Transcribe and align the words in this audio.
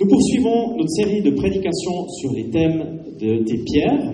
Nous 0.00 0.06
poursuivons 0.08 0.76
notre 0.76 0.90
série 0.90 1.22
de 1.22 1.30
prédications 1.30 2.08
sur 2.20 2.32
les 2.32 2.50
thèmes 2.50 3.00
de- 3.20 3.44
des 3.44 3.62
pierres. 3.64 4.12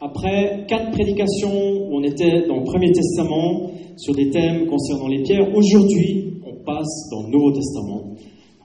Après 0.00 0.66
quatre 0.68 0.90
prédications 0.90 1.52
où 1.88 1.96
on 1.96 2.02
était 2.02 2.46
dans 2.48 2.56
le 2.56 2.64
Premier 2.64 2.90
Testament 2.92 3.70
sur 3.96 4.14
des 4.14 4.30
thèmes 4.30 4.66
concernant 4.66 5.08
les 5.08 5.22
pierres, 5.22 5.48
aujourd'hui 5.54 6.34
on 6.44 6.62
passe 6.64 7.08
dans 7.12 7.22
le 7.22 7.30
Nouveau 7.30 7.52
Testament. 7.52 8.02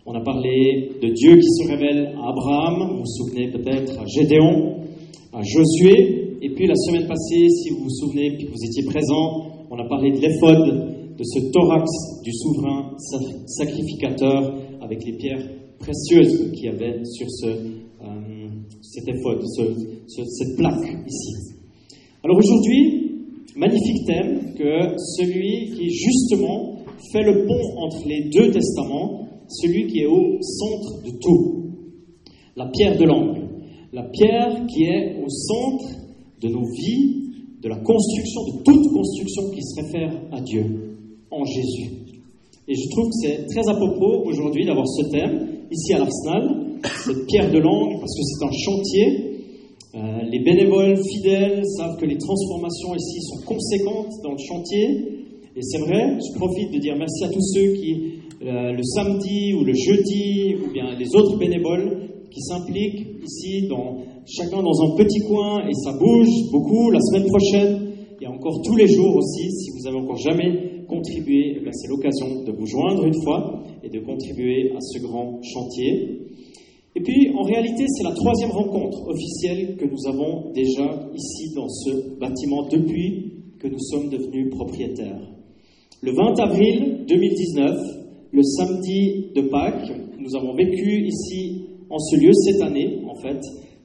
On 0.05 0.13
a 0.15 0.21
parlé 0.21 0.89
de 1.01 1.07
Dieu 1.13 1.35
qui 1.37 1.47
se 1.47 1.69
révèle 1.71 2.15
à 2.17 2.29
Abraham, 2.29 2.89
vous 2.93 2.99
vous 3.01 3.05
souvenez 3.05 3.51
peut-être 3.51 3.99
à 3.99 4.05
Gédéon, 4.07 4.77
à 5.31 5.41
Josué, 5.43 6.37
et 6.41 6.49
puis 6.49 6.65
la 6.67 6.75
semaine 6.75 7.07
passée, 7.07 7.47
si 7.49 7.69
vous 7.69 7.83
vous 7.83 7.89
souvenez, 7.91 8.31
puis 8.35 8.45
que 8.45 8.49
vous 8.51 8.65
étiez 8.65 8.83
présent, 8.85 9.43
on 9.69 9.77
a 9.77 9.87
parlé 9.87 10.09
de 10.11 10.17
l'éphod, 10.17 11.15
de 11.17 11.23
ce 11.23 11.51
thorax 11.51 11.85
du 12.23 12.31
souverain 12.33 12.93
sa- 12.97 13.19
sacrificateur 13.45 14.55
avec 14.81 15.05
les 15.05 15.13
pierres 15.13 15.47
précieuses 15.81 16.51
qu'il 16.53 16.65
y 16.65 16.69
avait 16.69 17.03
sur 17.03 17.27
ce, 17.29 17.47
euh, 17.47 18.47
cette 18.81 20.55
plaque 20.57 20.87
ici. 21.07 21.33
Alors 22.23 22.37
aujourd'hui, 22.37 23.11
magnifique 23.55 24.05
thème 24.05 24.53
que 24.57 24.95
celui 25.17 25.71
qui 25.75 25.89
justement 25.89 26.77
fait 27.11 27.23
le 27.23 27.45
pont 27.45 27.79
entre 27.79 28.07
les 28.07 28.29
deux 28.29 28.51
testaments, 28.51 29.27
celui 29.47 29.87
qui 29.87 29.99
est 29.99 30.05
au 30.05 30.37
centre 30.41 31.03
de 31.03 31.11
tout, 31.19 31.61
la 32.55 32.67
pierre 32.67 32.97
de 32.97 33.03
l'angle, 33.03 33.41
la 33.91 34.03
pierre 34.03 34.65
qui 34.67 34.83
est 34.83 35.17
au 35.21 35.29
centre 35.29 35.89
de 36.41 36.47
nos 36.47 36.63
vies, 36.63 37.21
de 37.61 37.69
la 37.69 37.77
construction, 37.77 38.41
de 38.45 38.63
toute 38.63 38.93
construction 38.93 39.51
qui 39.53 39.61
se 39.61 39.81
réfère 39.81 40.21
à 40.31 40.41
Dieu 40.41 40.97
en 41.29 41.43
Jésus. 41.43 41.91
Et 42.67 42.75
je 42.75 42.89
trouve 42.89 43.09
que 43.09 43.15
c'est 43.21 43.45
très 43.47 43.67
à 43.69 43.75
propos 43.75 44.23
aujourd'hui 44.25 44.65
d'avoir 44.65 44.87
ce 44.87 45.11
thème 45.11 45.47
ici 45.71 45.93
à 45.93 45.99
l'Arsenal, 45.99 46.79
cette 47.05 47.25
pierre 47.27 47.51
de 47.51 47.59
l'angle, 47.59 47.99
parce 47.99 48.13
que 48.15 48.23
c'est 48.23 48.45
un 48.45 48.51
chantier. 48.51 49.31
Euh, 49.93 50.23
les 50.29 50.39
bénévoles 50.39 50.97
fidèles 50.97 51.63
savent 51.77 51.97
que 51.97 52.05
les 52.05 52.17
transformations 52.17 52.95
ici 52.95 53.21
sont 53.21 53.45
conséquentes 53.45 54.11
dans 54.23 54.31
le 54.31 54.37
chantier. 54.37 54.87
Et 55.55 55.61
c'est 55.61 55.79
vrai, 55.79 56.17
je 56.19 56.37
profite 56.37 56.71
de 56.71 56.79
dire 56.79 56.95
merci 56.97 57.23
à 57.25 57.29
tous 57.29 57.41
ceux 57.41 57.73
qui, 57.73 58.13
euh, 58.43 58.71
le 58.71 58.83
samedi 58.83 59.53
ou 59.53 59.63
le 59.63 59.73
jeudi, 59.73 60.55
ou 60.55 60.71
bien 60.71 60.95
les 60.97 61.15
autres 61.15 61.37
bénévoles, 61.37 62.09
qui 62.31 62.41
s'impliquent 62.41 63.05
ici, 63.23 63.67
chacun 64.25 64.63
dans 64.63 64.81
un 64.83 64.95
petit 64.95 65.19
coin, 65.27 65.67
et 65.67 65.73
ça 65.73 65.91
bouge 65.91 66.29
beaucoup. 66.51 66.89
La 66.91 67.01
semaine 67.01 67.27
prochaine, 67.27 67.91
et 68.21 68.27
encore 68.27 68.61
tous 68.63 68.77
les 68.77 68.87
jours 68.87 69.15
aussi, 69.17 69.51
si 69.51 69.71
vous 69.71 69.87
avez 69.87 69.97
encore 69.97 70.17
jamais 70.17 70.70
contribué, 70.91 71.57
eh 71.57 71.69
c'est 71.71 71.87
l'occasion 71.87 72.43
de 72.43 72.51
vous 72.51 72.67
joindre 72.67 73.05
une 73.05 73.23
fois 73.23 73.63
et 73.81 73.89
de 73.89 73.99
contribuer 73.99 74.71
à 74.75 74.81
ce 74.81 74.99
grand 75.01 75.41
chantier. 75.41 76.19
Et 76.93 77.01
puis, 77.01 77.31
en 77.33 77.43
réalité, 77.43 77.85
c'est 77.87 78.03
la 78.03 78.13
troisième 78.13 78.51
rencontre 78.51 79.07
officielle 79.07 79.77
que 79.77 79.85
nous 79.85 80.07
avons 80.07 80.51
déjà 80.51 81.09
ici 81.15 81.55
dans 81.55 81.69
ce 81.69 82.19
bâtiment 82.19 82.67
depuis 82.67 83.31
que 83.59 83.67
nous 83.67 83.79
sommes 83.79 84.09
devenus 84.09 84.49
propriétaires. 84.51 85.21
Le 86.01 86.11
20 86.11 86.39
avril 86.39 87.05
2019, 87.07 87.71
le 88.33 88.43
samedi 88.43 89.31
de 89.33 89.41
Pâques, 89.49 89.91
nous 90.19 90.35
avons 90.35 90.53
vécu 90.53 91.07
ici 91.07 91.67
en 91.89 91.97
ce 91.97 92.17
lieu 92.17 92.33
cette 92.33 92.61
année, 92.61 92.99
en 93.07 93.15
fait, 93.21 93.39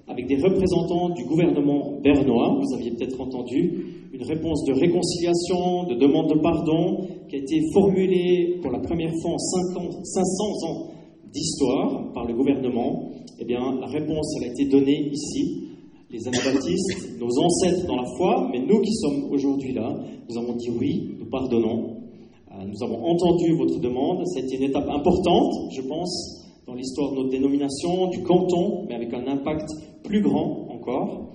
avec 0.09 0.27
des 0.27 0.37
représentants 0.37 1.11
du 1.11 1.25
gouvernement 1.25 1.99
bernois. 2.03 2.61
Vous 2.61 2.75
aviez 2.75 2.93
peut-être 2.93 3.21
entendu 3.21 4.09
une 4.13 4.23
réponse 4.23 4.65
de 4.65 4.73
réconciliation, 4.73 5.85
de 5.85 5.95
demande 5.95 6.29
de 6.31 6.41
pardon, 6.41 7.07
qui 7.29 7.37
a 7.37 7.39
été 7.39 7.61
formulée 7.73 8.59
pour 8.63 8.71
la 8.71 8.79
première 8.79 9.13
fois 9.21 9.33
en 9.33 9.39
50 9.39 10.05
500 10.05 10.69
ans 10.69 10.91
d'histoire 11.33 12.13
par 12.15 12.25
le 12.25 12.35
gouvernement. 12.35 13.11
Eh 13.39 13.45
bien, 13.45 13.61
la 13.81 13.87
réponse, 13.87 14.35
elle 14.39 14.49
a 14.49 14.53
été 14.53 14.67
donnée 14.67 15.11
ici. 15.13 15.65
Les 16.09 16.27
anabaptistes, 16.29 17.19
nos 17.21 17.39
ancêtres 17.39 17.87
dans 17.87 17.97
la 17.97 18.07
foi, 18.17 18.49
mais 18.53 18.61
nous 18.61 18.81
qui 18.81 18.93
sommes 18.95 19.29
aujourd'hui 19.33 19.73
là, 19.73 19.93
nous 20.31 20.39
avons 20.39 20.55
dit 20.55 20.71
oui, 20.71 21.17
nous 21.19 21.27
pardonnons. 21.27 21.97
Euh, 22.53 22.65
Nous 22.65 22.83
avons 22.83 23.05
entendu 23.05 23.57
votre 23.57 23.81
demande. 23.81 24.25
Ça 24.27 24.41
a 24.41 24.45
été 24.45 24.57
une 24.57 24.71
étape 24.71 24.89
importante, 24.89 25.53
je 25.73 25.83
pense, 25.83 26.36
dans 26.67 26.75
l'histoire 26.75 27.13
de 27.13 27.17
notre 27.17 27.31
dénomination, 27.31 28.09
du 28.09 28.23
canton, 28.23 28.87
mais 28.89 28.95
avec 28.97 29.13
un 29.15 29.27
impact 29.27 29.69
plus 30.05 30.21
grand 30.21 30.67
encore. 30.71 31.33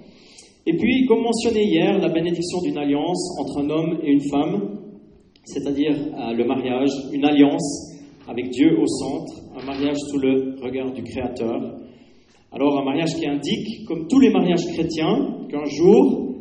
Et 0.65 0.75
puis, 0.75 1.05
comme 1.07 1.23
mentionné 1.23 1.63
hier, 1.63 1.97
la 1.97 2.09
bénédiction 2.09 2.59
d'une 2.61 2.77
alliance 2.77 3.39
entre 3.39 3.59
un 3.63 3.69
homme 3.69 3.99
et 4.03 4.11
une 4.11 4.29
femme, 4.29 4.77
c'est-à-dire 5.45 5.95
euh, 5.95 6.33
le 6.33 6.45
mariage, 6.45 6.91
une 7.11 7.25
alliance 7.25 7.97
avec 8.27 8.49
Dieu 8.49 8.77
au 8.79 8.85
centre, 8.85 9.33
un 9.55 9.65
mariage 9.65 9.97
sous 10.09 10.19
le 10.19 10.55
regard 10.61 10.91
du 10.91 11.03
Créateur. 11.03 11.77
Alors, 12.51 12.79
un 12.79 12.85
mariage 12.85 13.15
qui 13.15 13.25
indique, 13.25 13.85
comme 13.87 14.07
tous 14.07 14.19
les 14.19 14.29
mariages 14.29 14.65
chrétiens, 14.73 15.47
qu'un 15.49 15.65
jour, 15.65 16.31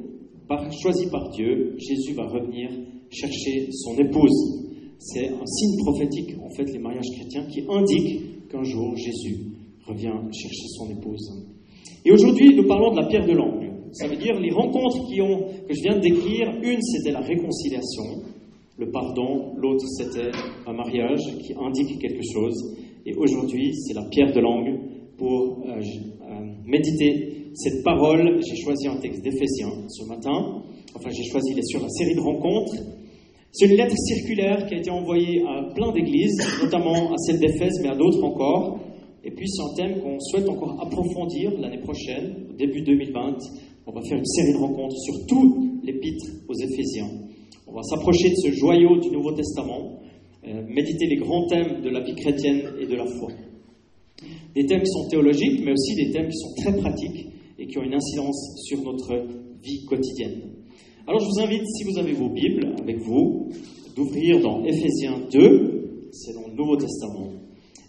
choisi 0.82 1.08
par 1.10 1.30
Dieu, 1.30 1.76
Jésus 1.78 2.14
va 2.14 2.26
revenir 2.26 2.70
chercher 3.10 3.70
son 3.72 3.96
épouse. 3.98 4.66
C'est 4.98 5.28
un 5.28 5.46
signe 5.46 5.76
prophétique, 5.78 6.36
en 6.44 6.50
fait, 6.50 6.64
les 6.72 6.78
mariages 6.78 7.08
chrétiens, 7.16 7.46
qui 7.46 7.62
indiquent 7.68 8.39
qu'un 8.50 8.62
jour 8.64 8.94
Jésus 8.96 9.38
revient 9.86 10.12
chercher 10.32 10.66
son 10.76 10.90
épouse. 10.90 11.46
Et 12.04 12.12
aujourd'hui, 12.12 12.54
nous 12.54 12.66
parlons 12.66 12.92
de 12.92 13.00
la 13.00 13.06
pierre 13.06 13.26
de 13.26 13.32
l'angle. 13.32 13.70
Ça 13.92 14.06
veut 14.06 14.16
dire 14.16 14.38
les 14.38 14.50
rencontres 14.52 15.06
qui 15.08 15.20
ont, 15.20 15.40
que 15.66 15.74
je 15.74 15.82
viens 15.82 15.96
de 15.96 16.00
décrire. 16.00 16.48
Une, 16.62 16.80
c'était 16.80 17.12
la 17.12 17.20
réconciliation, 17.20 18.22
le 18.78 18.90
pardon. 18.90 19.52
L'autre, 19.56 19.84
c'était 19.98 20.30
un 20.66 20.72
mariage 20.72 21.20
qui 21.44 21.52
indique 21.54 21.98
quelque 22.00 22.22
chose. 22.32 22.76
Et 23.06 23.14
aujourd'hui, 23.16 23.74
c'est 23.74 23.94
la 23.94 24.04
pierre 24.10 24.32
de 24.32 24.40
l'angle. 24.40 24.78
Pour 25.18 25.64
euh, 25.66 25.80
euh, 25.80 26.40
méditer 26.64 27.50
cette 27.54 27.82
parole, 27.84 28.40
j'ai 28.48 28.56
choisi 28.62 28.86
un 28.88 28.96
texte 29.00 29.22
d'Éphésiens 29.22 29.84
ce 29.88 30.06
matin. 30.08 30.62
Enfin, 30.94 31.10
j'ai 31.10 31.24
choisi 31.24 31.52
les- 31.54 31.62
sur 31.64 31.80
la 31.82 31.88
série 31.88 32.14
de 32.14 32.20
rencontres. 32.20 32.74
C'est 33.52 33.66
une 33.66 33.76
lettre 33.76 33.96
circulaire 33.96 34.64
qui 34.68 34.74
a 34.74 34.78
été 34.78 34.90
envoyée 34.90 35.42
à 35.42 35.74
plein 35.74 35.90
d'églises, 35.92 36.38
notamment 36.62 37.12
à 37.12 37.16
celle 37.16 37.40
d'Éphèse, 37.40 37.80
mais 37.82 37.88
à 37.88 37.96
d'autres 37.96 38.22
encore. 38.22 38.78
Et 39.24 39.32
puis 39.32 39.48
c'est 39.48 39.62
un 39.62 39.74
thème 39.74 40.00
qu'on 40.00 40.20
souhaite 40.20 40.48
encore 40.48 40.80
approfondir 40.80 41.50
l'année 41.58 41.80
prochaine, 41.80 42.46
au 42.48 42.52
début 42.54 42.82
2020. 42.82 43.38
On 43.86 43.92
va 43.92 44.02
faire 44.02 44.18
une 44.18 44.24
série 44.24 44.52
de 44.52 44.58
rencontres 44.58 44.96
sur 44.98 45.26
tout 45.26 45.80
l'épître 45.82 46.26
aux 46.48 46.54
Éphésiens. 46.54 47.10
On 47.66 47.72
va 47.72 47.82
s'approcher 47.82 48.30
de 48.30 48.36
ce 48.36 48.52
joyau 48.52 48.98
du 49.00 49.10
Nouveau 49.10 49.32
Testament, 49.32 49.98
euh, 50.46 50.62
méditer 50.68 51.06
les 51.06 51.16
grands 51.16 51.46
thèmes 51.48 51.82
de 51.82 51.88
la 51.90 52.00
vie 52.04 52.14
chrétienne 52.14 52.62
et 52.80 52.86
de 52.86 52.94
la 52.94 53.06
foi. 53.18 53.32
Des 54.54 54.64
thèmes 54.64 54.82
qui 54.82 54.90
sont 54.90 55.08
théologiques, 55.08 55.60
mais 55.64 55.72
aussi 55.72 55.96
des 55.96 56.12
thèmes 56.12 56.28
qui 56.28 56.36
sont 56.36 56.54
très 56.56 56.76
pratiques 56.76 57.26
et 57.58 57.66
qui 57.66 57.78
ont 57.78 57.82
une 57.82 57.94
incidence 57.94 58.62
sur 58.64 58.80
notre 58.82 59.26
vie 59.60 59.84
quotidienne. 59.86 60.52
Alors 61.06 61.20
je 61.20 61.26
vous 61.26 61.40
invite, 61.40 61.62
si 61.66 61.84
vous 61.84 61.98
avez 61.98 62.12
vos 62.12 62.28
Bibles 62.28 62.74
avec 62.78 62.98
vous, 62.98 63.48
d'ouvrir 63.96 64.40
dans 64.40 64.62
Éphésiens 64.64 65.18
2, 65.32 66.10
c'est 66.12 66.34
dans 66.34 66.46
le 66.46 66.54
Nouveau 66.54 66.76
Testament. 66.76 67.32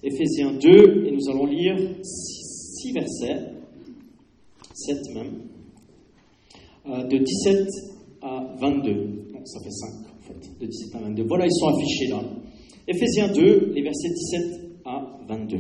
Éphésiens 0.01 0.53
2, 0.53 1.05
et 1.07 1.11
nous 1.11 1.29
allons 1.29 1.45
lire 1.45 1.75
six, 2.03 2.81
six 2.81 2.93
versets, 2.93 3.37
7 4.73 4.97
même, 5.13 5.41
euh, 6.87 7.03
de 7.03 7.17
17 7.17 7.67
à 8.21 8.55
22. 8.59 8.93
Non, 9.33 9.45
ça 9.45 9.59
fait 9.59 9.69
5 9.69 9.89
en 9.89 10.21
fait, 10.21 10.59
de 10.59 10.65
17 10.65 10.95
à 10.95 10.99
22. 10.99 11.23
Voilà, 11.27 11.45
ils 11.45 11.53
sont 11.53 11.67
affichés 11.67 12.07
là. 12.07 12.23
Éphésiens 12.87 13.31
2, 13.33 13.73
les 13.75 13.81
versets 13.83 14.09
17 14.09 14.41
à 14.85 15.19
22. 15.27 15.57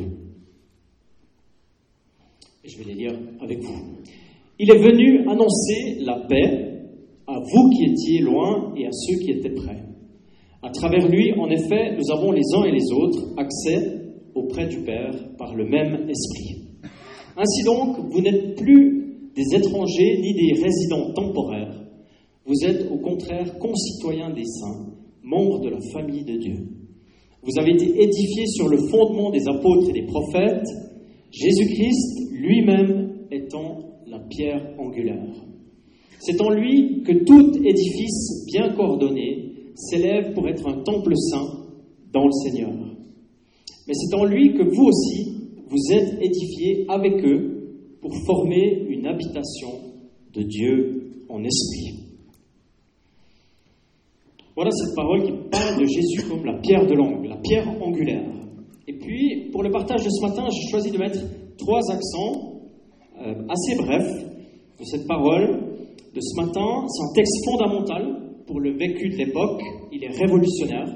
Et 2.63 2.69
je 2.69 2.77
vais 2.77 2.85
les 2.85 2.93
lire 2.93 3.19
avec 3.41 3.59
vous. 3.59 3.97
Il 4.57 4.71
est 4.71 4.79
venu 4.79 5.27
annoncer 5.27 5.97
la 5.99 6.19
paix 6.27 6.70
à 7.31 7.39
vous 7.39 7.69
qui 7.69 7.85
étiez 7.85 8.19
loin 8.19 8.73
et 8.75 8.85
à 8.85 8.91
ceux 8.91 9.23
qui 9.23 9.31
étaient 9.31 9.55
près. 9.55 9.85
À 10.61 10.69
travers 10.69 11.07
lui, 11.07 11.31
en 11.39 11.49
effet, 11.49 11.95
nous 11.95 12.11
avons 12.11 12.31
les 12.31 12.43
uns 12.55 12.65
et 12.65 12.71
les 12.71 12.91
autres 12.91 13.33
accès 13.37 14.01
auprès 14.35 14.67
du 14.67 14.83
Père 14.83 15.13
par 15.37 15.55
le 15.55 15.65
même 15.65 16.09
esprit. 16.09 16.61
Ainsi 17.37 17.63
donc, 17.63 17.97
vous 18.11 18.21
n'êtes 18.21 18.55
plus 18.57 19.31
des 19.33 19.55
étrangers 19.55 20.19
ni 20.21 20.33
des 20.33 20.61
résidents 20.61 21.13
temporaires. 21.13 21.81
Vous 22.45 22.65
êtes 22.65 22.91
au 22.91 22.97
contraire 22.97 23.57
concitoyens 23.59 24.31
des 24.31 24.45
saints, 24.45 24.87
membres 25.23 25.61
de 25.61 25.69
la 25.69 25.79
famille 25.93 26.25
de 26.25 26.37
Dieu. 26.37 26.57
Vous 27.43 27.59
avez 27.59 27.71
été 27.71 27.85
édifiés 27.85 28.47
sur 28.47 28.67
le 28.67 28.77
fondement 28.89 29.31
des 29.31 29.47
apôtres 29.47 29.89
et 29.89 29.93
des 29.93 30.05
prophètes, 30.05 30.67
Jésus-Christ 31.31 32.33
lui-même 32.33 33.25
étant 33.31 33.79
la 34.05 34.19
pierre 34.19 34.75
angulaire. 34.77 35.50
C'est 36.23 36.39
en 36.39 36.51
lui 36.51 37.01
que 37.01 37.13
tout 37.23 37.51
édifice 37.65 38.45
bien 38.45 38.75
coordonné 38.75 39.53
s'élève 39.73 40.33
pour 40.33 40.47
être 40.47 40.67
un 40.67 40.83
temple 40.83 41.15
saint 41.15 41.47
dans 42.13 42.25
le 42.25 42.31
Seigneur. 42.43 42.71
Mais 43.87 43.93
c'est 43.95 44.15
en 44.15 44.25
lui 44.25 44.53
que 44.53 44.61
vous 44.61 44.83
aussi, 44.83 45.33
vous 45.67 45.93
êtes 45.93 46.21
édifiés 46.21 46.85
avec 46.89 47.25
eux 47.25 47.97
pour 48.01 48.11
former 48.27 48.85
une 48.89 49.07
habitation 49.07 49.69
de 50.33 50.43
Dieu 50.43 51.25
en 51.27 51.43
esprit. 51.43 52.05
Voilà 54.55 54.69
cette 54.71 54.95
parole 54.95 55.23
qui 55.23 55.31
parle 55.49 55.79
de 55.79 55.85
Jésus 55.85 56.29
comme 56.29 56.45
la 56.45 56.59
pierre 56.59 56.85
de 56.85 56.93
l'angle, 56.93 57.29
la 57.29 57.37
pierre 57.37 57.67
angulaire. 57.81 58.29
Et 58.87 58.93
puis, 58.93 59.49
pour 59.51 59.63
le 59.63 59.71
partage 59.71 60.03
de 60.03 60.09
ce 60.09 60.21
matin, 60.21 60.45
j'ai 60.51 60.69
choisi 60.69 60.91
de 60.91 60.99
mettre 60.99 61.19
trois 61.57 61.81
accents 61.91 62.61
euh, 63.21 63.33
assez 63.49 63.75
brefs 63.75 64.23
de 64.79 64.83
cette 64.83 65.07
parole 65.07 65.60
de 66.13 66.19
ce 66.19 66.41
matin. 66.41 66.85
C'est 66.87 67.03
un 67.03 67.13
texte 67.13 67.45
fondamental 67.45 68.43
pour 68.45 68.59
le 68.59 68.77
vécu 68.77 69.09
de 69.09 69.17
l'époque. 69.17 69.61
Il 69.91 70.03
est 70.03 70.09
révolutionnaire. 70.09 70.87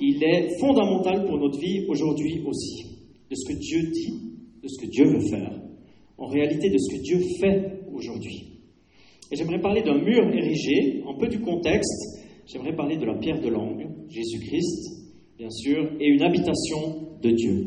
Il 0.00 0.22
est 0.24 0.58
fondamental 0.58 1.26
pour 1.26 1.38
notre 1.38 1.58
vie 1.58 1.86
aujourd'hui 1.88 2.42
aussi. 2.46 2.84
De 3.30 3.34
ce 3.34 3.52
que 3.52 3.58
Dieu 3.58 3.90
dit, 3.90 4.32
de 4.62 4.68
ce 4.68 4.84
que 4.84 4.90
Dieu 4.90 5.04
veut 5.06 5.28
faire. 5.28 5.60
En 6.18 6.26
réalité, 6.26 6.70
de 6.70 6.78
ce 6.78 6.96
que 6.96 7.02
Dieu 7.02 7.18
fait 7.40 7.80
aujourd'hui. 7.92 8.52
Et 9.30 9.36
j'aimerais 9.36 9.60
parler 9.60 9.82
d'un 9.82 9.98
mur 9.98 10.28
érigé, 10.34 11.02
un 11.08 11.18
peu 11.18 11.26
du 11.28 11.40
contexte. 11.40 12.20
J'aimerais 12.46 12.74
parler 12.74 12.96
de 12.96 13.06
la 13.06 13.14
pierre 13.14 13.40
de 13.40 13.48
langue, 13.48 13.86
Jésus-Christ, 14.08 15.08
bien 15.38 15.48
sûr, 15.50 15.90
et 16.00 16.06
une 16.06 16.22
habitation 16.22 17.18
de 17.22 17.30
Dieu. 17.30 17.66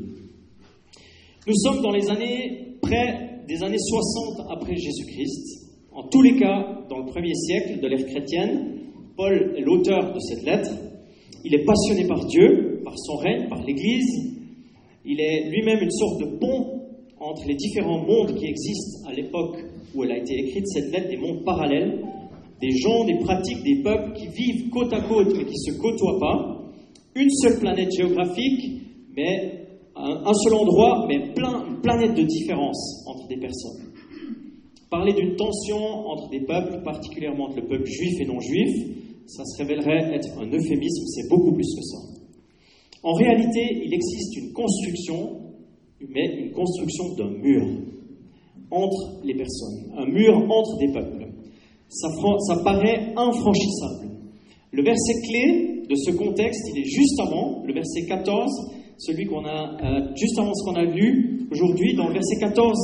Nous 1.47 1.55
sommes 1.55 1.81
dans 1.81 1.91
les 1.91 2.09
années 2.09 2.77
près 2.81 3.41
des 3.47 3.63
années 3.63 3.79
60 3.79 4.47
après 4.49 4.75
Jésus-Christ. 4.75 5.64
En 5.95 6.03
tous 6.03 6.21
les 6.21 6.35
cas, 6.35 6.83
dans 6.89 6.99
le 6.99 7.05
premier 7.05 7.33
siècle 7.33 7.79
de 7.79 7.87
l'ère 7.87 8.05
chrétienne, 8.05 8.81
Paul 9.15 9.55
est 9.57 9.61
l'auteur 9.61 10.13
de 10.13 10.19
cette 10.19 10.43
lettre. 10.43 10.69
Il 11.45 11.55
est 11.55 11.63
passionné 11.63 12.05
par 12.05 12.25
Dieu, 12.25 12.81
par 12.83 12.93
son 12.97 13.15
règne, 13.15 13.47
par 13.47 13.63
l'Église. 13.63 14.35
Il 15.05 15.21
est 15.21 15.49
lui-même 15.49 15.79
une 15.81 15.91
sorte 15.91 16.19
de 16.19 16.37
pont 16.37 16.81
entre 17.17 17.47
les 17.47 17.55
différents 17.55 18.05
mondes 18.05 18.35
qui 18.35 18.45
existent 18.45 19.07
à 19.07 19.13
l'époque 19.13 19.57
où 19.95 20.03
elle 20.03 20.11
a 20.11 20.17
été 20.17 20.33
écrite, 20.37 20.67
cette 20.67 20.91
lettre, 20.91 21.07
des 21.07 21.15
mondes 21.15 21.45
parallèles, 21.45 22.03
des 22.59 22.71
gens, 22.71 23.05
des 23.05 23.17
pratiques, 23.19 23.63
des 23.63 23.81
peuples 23.81 24.11
qui 24.15 24.27
vivent 24.27 24.69
côte 24.71 24.91
à 24.91 24.99
côte 24.99 25.27
mais 25.27 25.45
qui 25.45 25.55
ne 25.69 25.73
se 25.73 25.79
côtoient 25.79 26.19
pas. 26.19 26.61
Une 27.15 27.29
seule 27.29 27.57
planète 27.59 27.91
géographique, 27.95 28.81
mais 29.15 29.65
un, 29.95 30.33
seul 30.33 30.55
endroit, 30.55 31.05
mais 31.07 31.31
plein, 31.33 31.65
une 31.69 31.79
planète 31.79 32.15
de 32.15 32.23
différence 32.23 33.05
entre 33.07 33.29
des 33.29 33.37
personnes. 33.37 33.84
Parler 34.89 35.13
d'une 35.13 35.35
tension 35.35 35.77
entre 35.77 36.29
des 36.29 36.41
peuples, 36.41 36.83
particulièrement 36.83 37.45
entre 37.45 37.57
le 37.57 37.67
peuple 37.67 37.85
juif 37.85 38.21
et 38.21 38.25
non 38.25 38.39
juif, 38.39 38.95
ça 39.25 39.43
se 39.43 39.63
révélerait 39.63 40.15
être 40.15 40.37
un 40.37 40.45
euphémisme, 40.45 41.05
c'est 41.07 41.27
beaucoup 41.29 41.53
plus 41.53 41.67
que 41.75 41.81
ça. 41.81 41.97
En 43.03 43.13
réalité, 43.13 43.83
il 43.85 43.93
existe 43.93 44.37
une 44.37 44.53
construction, 44.53 45.41
mais 46.09 46.25
une 46.39 46.51
construction 46.51 47.15
d'un 47.15 47.29
mur 47.29 47.63
entre 48.71 49.21
les 49.23 49.35
personnes, 49.35 49.91
un 49.97 50.05
mur 50.05 50.35
entre 50.49 50.77
des 50.77 50.91
peuples. 50.91 51.27
Ça, 51.89 52.09
paraît 52.63 53.13
infranchissable. 53.15 54.09
Le 54.71 54.83
verset 54.83 55.13
clé 55.27 55.83
de 55.87 55.95
ce 55.95 56.11
contexte, 56.11 56.61
il 56.73 56.81
est 56.81 56.89
juste 56.89 57.19
avant, 57.19 57.63
le 57.63 57.73
verset 57.73 58.05
14, 58.07 58.51
celui 58.97 59.25
qu'on 59.25 59.45
a, 59.45 59.77
euh, 59.83 60.15
juste 60.15 60.37
avant 60.39 60.53
ce 60.53 60.63
qu'on 60.65 60.75
a 60.75 60.83
lu 60.83 61.47
aujourd'hui, 61.51 61.95
dans 61.95 62.07
le 62.07 62.13
verset 62.13 62.37
14, 62.39 62.75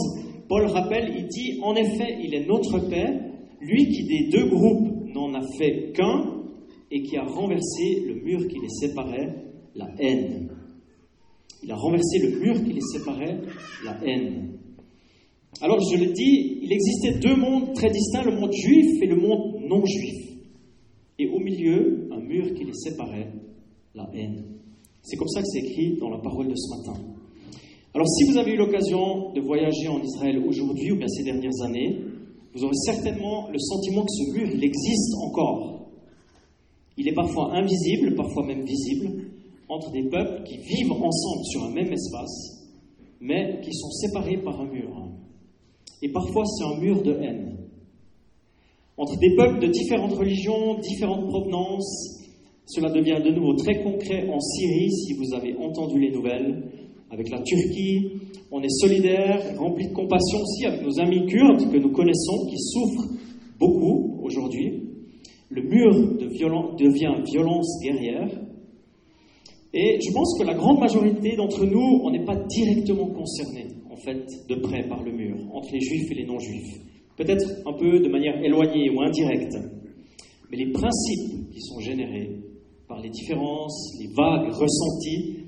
Paul 0.51 0.65
rappelle, 0.65 1.13
il 1.18 1.27
dit, 1.27 1.62
en 1.63 1.74
effet, 1.75 2.18
il 2.21 2.36
est 2.36 2.45
notre 2.45 2.80
Père, 2.89 3.24
lui 3.62 3.86
qui 3.88 4.03
des 4.03 4.27
deux 4.38 4.50
groupes 4.50 5.07
n'en 5.15 5.33
a 5.33 5.42
fait 5.57 5.94
qu'un, 5.94 6.44
et 6.92 7.03
qui 7.03 7.15
a 7.15 7.24
renversé 7.24 8.01
le 8.06 8.15
mur 8.15 8.45
qui 8.50 8.59
les 8.59 8.68
séparait, 8.68 9.45
la 9.75 9.88
haine. 9.98 10.50
Il 11.63 11.71
a 11.71 11.75
renversé 11.75 12.19
le 12.19 12.39
mur 12.42 12.62
qui 12.65 12.74
les 12.74 12.81
séparait, 12.81 13.39
la 13.86 13.98
haine. 14.06 14.57
Alors, 15.62 15.80
je 15.80 15.98
le 15.98 16.12
dis, 16.12 16.59
il 16.63 16.74
existait 16.74 17.19
deux 17.19 17.38
mondes 17.38 17.74
très 17.74 17.89
distincts, 17.89 18.24
le 18.25 18.38
monde 18.38 18.51
juif 18.51 19.01
et 19.01 19.07
le 19.07 19.15
monde 19.15 19.62
non 19.69 19.86
juif. 19.86 20.38
Et 21.18 21.27
au 21.30 21.39
milieu, 21.39 22.09
un 22.12 22.19
mur 22.19 22.54
qui 22.56 22.65
les 22.65 22.74
séparait, 22.74 23.31
la 23.95 24.09
haine. 24.13 24.44
C'est 25.01 25.15
comme 25.15 25.30
ça 25.30 25.39
que 25.39 25.47
c'est 25.47 25.59
écrit 25.59 25.95
dans 25.97 26.09
la 26.09 26.18
parole 26.18 26.50
de 26.50 26.56
ce 26.56 26.75
matin. 26.75 27.11
Alors, 27.94 28.08
si 28.08 28.24
vous 28.32 28.38
avez 28.38 28.54
eu 28.54 28.58
l'occasion 28.58 29.34
de 29.34 29.42
voyager 29.42 29.90
en 29.90 30.02
Israël 30.02 30.42
aujourd'hui 30.48 30.94
ou 30.94 30.98
bien 30.98 31.08
ces 31.10 31.24
dernières 31.24 31.62
années, 31.66 32.00
vous 32.54 32.64
aurez 32.64 32.76
certainement 32.86 33.50
le 33.50 33.60
sentiment 33.60 34.04
que 34.04 34.12
ce 34.12 34.38
mur, 34.38 34.50
il 34.54 34.64
existe 34.64 35.14
encore. 35.26 35.90
Il 36.98 37.08
est 37.10 37.14
parfois 37.14 37.54
invisible, 37.54 38.16
parfois 38.16 38.46
même 38.46 38.64
visible, 38.64 39.32
entre 39.68 39.92
des 39.92 40.04
peuples 40.04 40.44
qui 40.44 40.58
vivent 40.58 40.94
ensemble 40.94 41.46
sur 41.46 41.64
un 41.66 41.74
même 41.74 41.92
espace, 41.92 42.66
mais 43.20 43.60
qui 43.62 43.74
sont 43.74 43.92
séparés 43.92 44.38
par 44.38 44.62
un 44.62 44.72
mur. 44.72 45.10
Et 46.02 46.10
parfois, 46.10 46.46
c'est 46.46 46.64
un 46.64 46.80
mur 46.80 47.02
de 47.04 47.12
haine. 47.12 47.58
Entre 48.96 49.18
des 49.18 49.36
peuples 49.36 49.60
de 49.60 49.68
différentes 49.68 50.14
religions, 50.14 50.80
différentes 50.80 51.28
provenances, 51.28 52.22
cela 52.66 52.90
devient 52.90 53.20
de 53.24 53.32
nouveau 53.32 53.54
très 53.56 53.84
concret 53.84 54.30
en 54.30 54.40
Syrie, 54.40 54.92
si 54.92 55.14
vous 55.14 55.34
avez 55.34 55.56
entendu 55.58 56.00
les 56.00 56.12
nouvelles, 56.12 56.72
avec 57.12 57.30
la 57.30 57.42
Turquie. 57.42 58.13
On 58.52 58.62
est 58.62 58.69
solidaire, 58.69 59.58
rempli 59.58 59.88
de 59.88 59.94
compassion 59.94 60.40
aussi 60.42 60.66
avec 60.66 60.81
nos 60.81 61.00
amis 61.00 61.25
kurdes 61.28 61.72
que 61.72 61.78
nous 61.78 61.92
connaissons, 61.92 62.48
qui 62.50 62.58
souffrent 62.58 63.13
beaucoup 63.60 64.22
aujourd'hui. 64.24 64.84
Le 65.50 65.62
mur 65.63 66.18
devient 66.18 67.22
violence 67.31 67.80
guerrière. 67.84 68.30
Et 69.74 70.00
je 70.02 70.12
pense 70.13 70.38
que 70.38 70.46
la 70.46 70.54
grande 70.54 70.80
majorité 70.80 71.36
d'entre 71.36 71.66
nous, 71.66 72.02
on 72.04 72.12
n'est 72.12 72.25
pas 72.25 72.36
directement 72.36 73.08
concernés, 73.08 73.68
en 73.90 73.96
fait, 73.96 74.25
de 74.50 74.56
près 74.56 74.88
par 74.88 75.04
le 75.04 75.12
mur, 75.12 75.38
entre 75.54 75.69
les 75.74 75.80
juifs 75.80 76.12
et 76.12 76.16
les 76.16 76.25
non-juifs. 76.25 76.80
Peut-être 77.18 77.46
un 77.66 77.74
peu 77.74 78.00
de 78.00 78.10
manière 78.10 78.42
éloignée 78.44 78.90
ou 78.90 79.02
indirecte. 79.02 79.56
Mais 80.50 80.57
les 80.57 80.72
principes 80.72 81.50
qui 81.54 81.62
sont 81.62 81.80
générés 81.80 82.30
par 82.88 83.00
les 83.00 83.10
différences, 83.10 83.98
les 84.00 84.07
vagues 84.07 84.52
ressenties, 84.52 85.41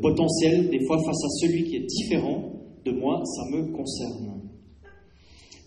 potentiel, 0.00 0.70
des 0.70 0.84
fois 0.86 0.98
face 0.98 1.24
à 1.24 1.28
celui 1.40 1.64
qui 1.64 1.76
est 1.76 1.86
différent 1.86 2.52
de 2.84 2.92
moi, 2.92 3.22
ça 3.24 3.56
me 3.56 3.72
concerne. 3.72 4.42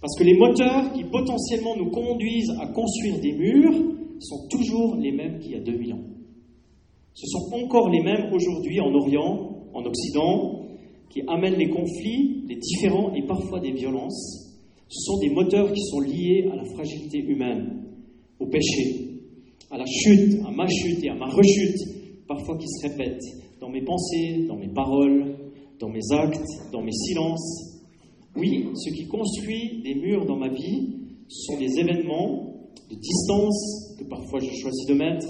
Parce 0.02 0.18
que 0.18 0.24
les 0.24 0.34
moteurs 0.34 0.94
qui 0.94 1.04
potentiellement 1.04 1.76
nous 1.78 1.92
conduisent 1.92 2.52
à 2.60 2.68
construire 2.68 3.20
des 3.20 3.34
murs 3.34 3.74
sont 4.20 4.48
toujours 4.50 4.96
les 4.96 5.12
mêmes 5.12 5.40
qu'il 5.40 5.52
y 5.52 5.56
a 5.56 5.60
2000 5.60 5.94
ans. 5.94 6.04
Ce 7.14 7.28
sont 7.28 7.54
encore 7.54 7.90
les 7.90 8.02
mêmes 8.02 8.34
aujourd'hui 8.34 8.80
en 8.80 8.94
Orient, 8.94 9.70
en 9.74 9.84
Occident, 9.86 10.66
qui 11.10 11.22
amènent 11.28 11.58
les 11.58 11.70
conflits, 11.70 12.44
les 12.48 12.56
différends 12.56 13.14
et 13.14 13.26
parfois 13.28 13.60
des 13.60 13.72
violences. 13.72 14.50
Ce 14.88 15.06
sont 15.06 15.20
des 15.20 15.30
moteurs 15.30 15.72
qui 15.72 15.82
sont 15.82 16.00
liés 16.00 16.50
à 16.52 16.56
la 16.56 16.64
fragilité 16.66 17.20
humaine, 17.20 17.84
au 18.40 18.48
péché, 18.48 19.20
à 19.70 19.78
la 19.78 19.86
chute, 19.86 20.40
à 20.46 20.52
ma 20.52 20.68
chute 20.68 21.04
et 21.04 21.10
à 21.10 21.16
ma 21.16 21.28
rechute, 21.28 21.78
parfois 22.28 22.58
qui 22.58 22.68
se 22.68 22.88
répètent 22.88 23.41
mes 23.72 23.82
pensées, 23.82 24.46
dans 24.48 24.58
mes 24.58 24.70
paroles, 24.70 25.36
dans 25.80 25.90
mes 25.90 26.12
actes, 26.12 26.72
dans 26.72 26.82
mes 26.82 26.92
silences. 26.92 27.82
Oui, 28.36 28.68
ce 28.76 28.94
qui 28.94 29.08
construit 29.08 29.82
des 29.84 29.96
murs 29.96 30.26
dans 30.26 30.38
ma 30.38 30.50
vie 30.50 30.96
sont 31.28 31.58
les 31.58 31.80
événements 31.80 32.54
de 32.90 32.96
distance 32.96 33.96
que 33.98 34.04
parfois 34.06 34.40
je 34.40 34.52
choisis 34.62 34.86
de 34.88 34.94
mettre, 34.94 35.28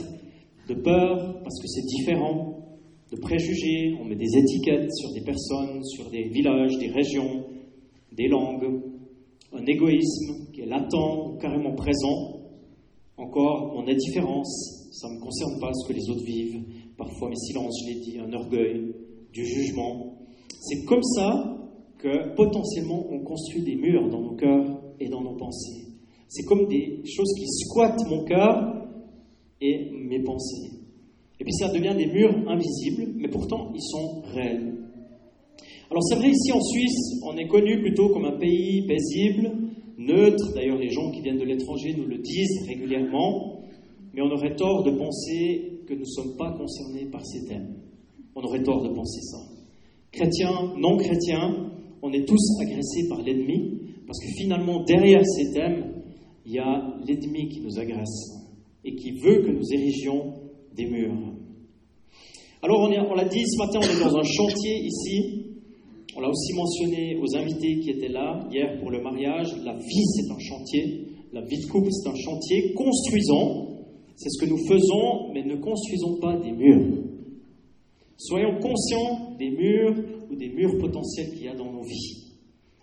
de 0.67 0.73
peur 0.75 1.41
parce 1.43 1.61
que 1.61 1.67
c'est 1.67 1.85
différent, 1.85 2.57
de 3.11 3.17
préjugés, 3.17 3.97
on 3.99 4.05
met 4.05 4.15
des 4.15 4.37
étiquettes 4.37 4.91
sur 4.93 5.11
des 5.13 5.21
personnes, 5.21 5.83
sur 5.83 6.09
des 6.09 6.29
villages, 6.29 6.77
des 6.77 6.89
régions, 6.89 7.45
des 8.13 8.27
langues, 8.27 8.81
un 9.53 9.65
égoïsme 9.65 10.51
qui 10.53 10.61
est 10.61 10.65
latent 10.65 11.39
carrément 11.41 11.73
présent, 11.73 12.41
encore, 13.17 13.73
mon 13.75 13.87
indifférence, 13.87 14.89
ça 14.91 15.07
ne 15.09 15.15
me 15.15 15.19
concerne 15.19 15.59
pas 15.59 15.71
ce 15.73 15.87
que 15.87 15.93
les 15.93 16.09
autres 16.09 16.23
vivent. 16.23 16.63
Parfois, 17.01 17.29
mes 17.29 17.35
silences, 17.35 17.81
je 17.81 17.93
l'ai 17.93 17.99
dit, 17.99 18.19
un 18.19 18.31
orgueil, 18.31 18.93
du 19.33 19.43
jugement. 19.43 20.19
C'est 20.59 20.85
comme 20.85 21.01
ça 21.01 21.57
que 21.97 22.35
potentiellement 22.35 23.07
on 23.09 23.23
construit 23.23 23.63
des 23.63 23.75
murs 23.75 24.07
dans 24.07 24.21
nos 24.21 24.35
cœurs 24.35 24.79
et 24.99 25.09
dans 25.09 25.21
nos 25.21 25.35
pensées. 25.35 25.87
C'est 26.27 26.43
comme 26.43 26.67
des 26.67 27.01
choses 27.05 27.33
qui 27.39 27.47
squattent 27.47 28.07
mon 28.07 28.23
cœur 28.23 28.85
et 29.61 29.89
mes 29.91 30.21
pensées. 30.21 30.69
Et 31.39 31.43
puis 31.43 31.53
ça 31.53 31.69
devient 31.69 31.95
des 31.97 32.05
murs 32.05 32.35
invisibles, 32.47 33.13
mais 33.17 33.29
pourtant 33.29 33.71
ils 33.73 33.81
sont 33.81 34.21
réels. 34.35 34.75
Alors 35.89 36.03
c'est 36.03 36.17
vrai, 36.17 36.29
ici 36.29 36.51
en 36.51 36.61
Suisse, 36.61 37.19
on 37.25 37.35
est 37.35 37.47
connu 37.47 37.81
plutôt 37.81 38.09
comme 38.09 38.25
un 38.25 38.37
pays 38.37 38.85
paisible, 38.85 39.49
neutre. 39.97 40.53
D'ailleurs, 40.53 40.77
les 40.77 40.91
gens 40.91 41.09
qui 41.09 41.21
viennent 41.21 41.39
de 41.39 41.45
l'étranger 41.45 41.95
nous 41.97 42.05
le 42.05 42.19
disent 42.19 42.67
régulièrement. 42.67 43.57
Mais 44.13 44.21
on 44.21 44.29
aurait 44.29 44.55
tort 44.55 44.83
de 44.83 44.91
penser 44.91 45.80
que 45.91 45.95
nous 45.95 46.01
ne 46.01 46.05
sommes 46.05 46.37
pas 46.37 46.51
concernés 46.53 47.05
par 47.11 47.25
ces 47.25 47.45
thèmes. 47.45 47.75
On 48.33 48.41
aurait 48.41 48.63
tort 48.63 48.81
de 48.81 48.93
penser 48.95 49.19
ça. 49.23 49.39
Chrétiens, 50.11 50.73
non 50.77 50.95
chrétiens, 50.95 51.69
on 52.01 52.11
est 52.13 52.25
tous 52.25 52.61
agressés 52.61 53.09
par 53.09 53.21
l'ennemi, 53.21 53.81
parce 54.07 54.19
que 54.19 54.31
finalement, 54.37 54.83
derrière 54.85 55.21
ces 55.25 55.51
thèmes, 55.51 56.01
il 56.45 56.53
y 56.53 56.59
a 56.59 56.95
l'ennemi 57.05 57.49
qui 57.49 57.59
nous 57.59 57.77
agresse 57.77 58.31
et 58.85 58.95
qui 58.95 59.11
veut 59.11 59.41
que 59.41 59.51
nous 59.51 59.73
érigions 59.73 60.33
des 60.73 60.85
murs. 60.85 61.13
Alors, 62.63 62.79
on 62.79 63.15
l'a 63.15 63.25
dit 63.25 63.43
ce 63.45 63.57
matin, 63.57 63.79
on 63.81 63.83
est 63.83 63.99
dans 63.99 64.17
un 64.17 64.23
chantier 64.23 64.85
ici, 64.85 65.45
on 66.15 66.21
l'a 66.21 66.29
aussi 66.29 66.53
mentionné 66.53 67.17
aux 67.17 67.35
invités 67.35 67.79
qui 67.79 67.89
étaient 67.89 68.11
là 68.11 68.47
hier 68.51 68.79
pour 68.79 68.91
le 68.91 69.01
mariage. 69.01 69.49
La 69.65 69.73
vie, 69.73 70.05
c'est 70.15 70.31
un 70.31 70.39
chantier. 70.39 71.07
La 71.33 71.41
vie 71.41 71.59
de 71.59 71.65
couple, 71.69 71.89
c'est 71.91 72.09
un 72.09 72.15
chantier. 72.15 72.73
Construisons. 72.73 73.70
C'est 74.21 74.29
ce 74.29 74.45
que 74.45 74.49
nous 74.51 74.67
faisons, 74.67 75.33
mais 75.33 75.43
ne 75.43 75.55
construisons 75.55 76.19
pas 76.19 76.37
des 76.37 76.51
murs. 76.51 77.05
Soyons 78.17 78.59
conscients 78.59 79.35
des 79.39 79.49
murs 79.49 79.95
ou 80.29 80.35
des 80.35 80.49
murs 80.49 80.77
potentiels 80.77 81.31
qu'il 81.31 81.45
y 81.45 81.47
a 81.47 81.55
dans 81.55 81.71
nos 81.71 81.81
vies. 81.81 82.35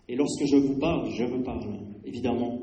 Et 0.08 0.16
lorsque 0.16 0.46
je 0.46 0.56
vous 0.56 0.76
parle, 0.80 1.08
je 1.12 1.22
me 1.22 1.44
parle, 1.44 1.78
évidemment. 2.04 2.58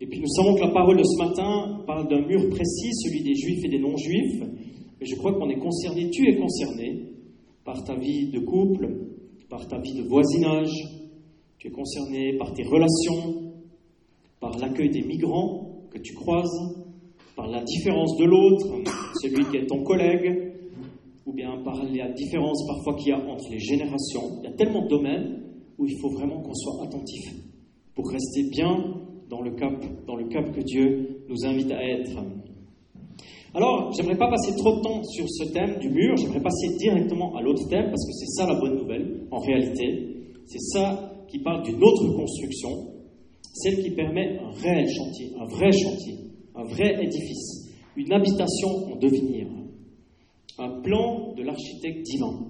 Et 0.00 0.06
puis 0.06 0.20
nous 0.20 0.28
savons 0.28 0.54
que 0.54 0.60
la 0.60 0.70
parole 0.70 0.96
de 0.96 1.02
ce 1.02 1.24
matin 1.24 1.82
parle 1.88 2.06
d'un 2.06 2.24
mur 2.24 2.48
précis, 2.50 2.92
celui 3.02 3.24
des 3.24 3.34
juifs 3.34 3.64
et 3.64 3.68
des 3.68 3.80
non-juifs. 3.80 4.44
Mais 5.00 5.06
je 5.06 5.16
crois 5.16 5.32
qu'on 5.32 5.50
est 5.50 5.58
concerné, 5.58 6.08
tu 6.10 6.30
es 6.30 6.36
concerné 6.36 7.02
par 7.64 7.82
ta 7.82 7.96
vie 7.96 8.30
de 8.30 8.38
couple, 8.38 8.96
par 9.50 9.66
ta 9.66 9.80
vie 9.80 9.94
de 9.94 10.02
voisinage, 10.02 10.70
tu 11.58 11.66
es 11.66 11.70
concerné 11.72 12.38
par 12.38 12.52
tes 12.52 12.62
relations, 12.62 13.54
par 14.38 14.56
l'accueil 14.56 14.90
des 14.90 15.02
migrants 15.02 15.88
que 15.90 15.98
tu 15.98 16.14
croises, 16.14 16.77
par 17.38 17.46
la 17.46 17.62
différence 17.62 18.16
de 18.16 18.24
l'autre, 18.24 18.66
celui 19.22 19.44
qui 19.44 19.58
est 19.58 19.66
ton 19.66 19.84
collègue, 19.84 20.54
ou 21.24 21.32
bien 21.32 21.56
par 21.64 21.76
la 21.84 22.08
différence 22.10 22.66
parfois 22.66 22.96
qu'il 22.96 23.10
y 23.10 23.12
a 23.12 23.18
entre 23.18 23.48
les 23.52 23.60
générations. 23.60 24.40
Il 24.42 24.50
y 24.50 24.52
a 24.52 24.56
tellement 24.56 24.82
de 24.82 24.88
domaines 24.88 25.42
où 25.78 25.86
il 25.86 25.96
faut 26.00 26.10
vraiment 26.10 26.42
qu'on 26.42 26.54
soit 26.54 26.82
attentif 26.84 27.32
pour 27.94 28.10
rester 28.10 28.42
bien 28.50 28.74
dans 29.30 29.40
le 29.40 29.52
cap, 29.52 29.72
dans 30.04 30.16
le 30.16 30.26
cap 30.26 30.50
que 30.50 30.62
Dieu 30.62 31.22
nous 31.28 31.46
invite 31.46 31.70
à 31.70 31.80
être. 31.80 32.18
Alors, 33.54 33.92
j'aimerais 33.92 34.18
pas 34.18 34.30
passer 34.30 34.56
trop 34.56 34.76
de 34.76 34.82
temps 34.82 35.02
sur 35.04 35.26
ce 35.28 35.52
thème 35.52 35.78
du 35.78 35.90
mur, 35.90 36.16
j'aimerais 36.16 36.42
passer 36.42 36.76
directement 36.76 37.36
à 37.36 37.40
l'autre 37.40 37.68
thème 37.68 37.84
parce 37.84 38.04
que 38.04 38.12
c'est 38.14 38.32
ça 38.34 38.46
la 38.48 38.58
bonne 38.58 38.78
nouvelle 38.78 39.28
en 39.30 39.38
réalité. 39.38 40.24
C'est 40.46 40.76
ça 40.76 41.24
qui 41.28 41.38
parle 41.38 41.62
d'une 41.62 41.82
autre 41.82 42.16
construction, 42.16 42.70
celle 43.54 43.80
qui 43.84 43.90
permet 43.90 44.40
un 44.40 44.50
réel 44.60 44.88
chantier, 44.88 45.30
un 45.38 45.44
vrai 45.44 45.70
chantier, 45.70 46.28
un 46.58 46.64
vrai 46.64 47.04
édifice, 47.04 47.70
une 47.96 48.12
habitation 48.12 48.68
en 48.92 48.96
devenir, 48.96 49.46
un 50.58 50.80
plan 50.80 51.32
de 51.34 51.42
l'architecte 51.44 52.02
divin, 52.02 52.48